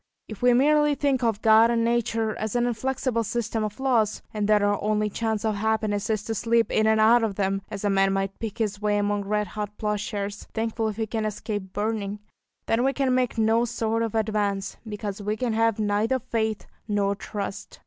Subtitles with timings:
[0.27, 4.47] If we merely think of God and nature as an inflexible system of laws, and
[4.49, 7.83] that our only chance of happiness is to slip in and out of them, as
[7.85, 11.71] a man might pick his way among red hot ploughshares, thankful if he can escape
[11.71, 12.17] burning,
[12.65, 17.13] then we can make no sort of advance, because we can have neither faith nor
[17.15, 17.79] trust.